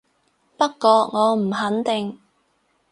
[0.57, 2.17] 不過我唔肯定